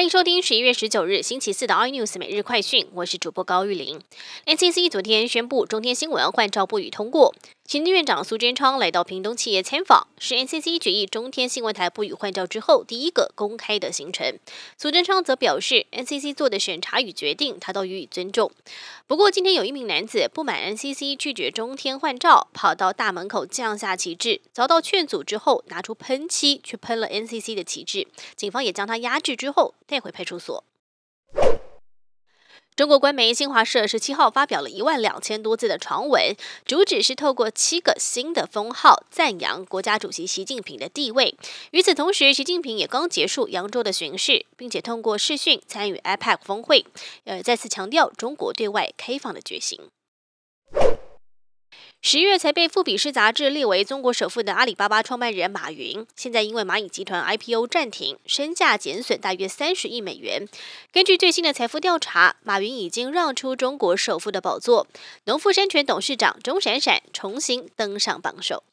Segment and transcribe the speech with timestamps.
[0.00, 4.00] 欢迎收听十一月十九日星期四的 iNews 每日快讯，我是主播高玉玲。
[4.46, 7.34] NCC 昨天宣布中天新闻换照不予通过。
[7.70, 14.40] 行政院长苏贞昌来到屏东企业参访，是 NCC 决议中天新闻台不予换照之后第一个公开的行程。
[14.76, 18.50] 苏贞昌则表示，NCC 做的审查与决定，他都予以尊重。
[19.06, 30.64] 不过，今天有一名男子不满 NCC 拒绝中天换照，跑到大门口降下旗帜，遭到劝阻之后，拿出喷漆去喷了 NCC 的旗帜，警方也将他压制之后带回派出所。
[32.80, 36.34] 中国官媒新华社十七号发表了一万两千多字的长文，
[36.64, 41.36] 主旨是透过七个新的封号赞扬国家主席习近平的地位。
[41.72, 46.86] 与此同时，习近平也刚结束扬州的巡视，并且通过视讯参与 APEC 峰会，
[47.24, 49.78] 呃，再次强调中国对外开放的决心。
[52.02, 60.48] 十月才被《富比士》杂志列为中国首富的阿里巴巴创办人马云，现在因为蚂蚁集团 IPO 暂停，身价减损大约三十亿美元。
[60.94, 64.86] 根据最新的财富调查，马云已经让出中国首富的宝座，
[65.26, 68.64] 农夫山泉董事长钟闪闪重新登上榜首。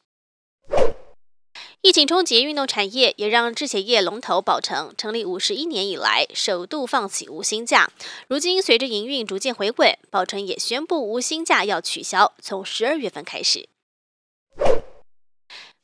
[1.80, 7.88] 疫情冲击运动产业，也让制鞋业龙头宝成成立五十一年以来首度放弃无薪假。
[8.26, 13.68] 如今随着营运逐渐回稳，宝成也宣布无薪假要取消，从十二月份开始。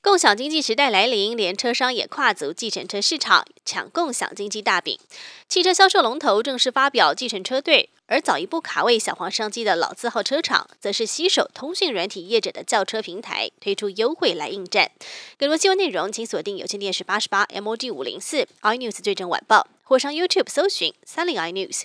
[0.04, 4.98] 共享经济时代来临，连车商也跨足计程车市场，抢共享经济大饼。
[5.48, 7.88] 汽车销售龙头正式发表计程车队。
[8.06, 14.90] 而早一步卡位小黄商机的老字号车厂，则是携手通讯软体业者的轿车平台，推出优惠来应战。
[15.38, 21.84] 更多新闻内容，请锁定有线电视八十八 MOD 五零四 iNews 最正晚报，或上 YouTube 搜寻三零 iNews。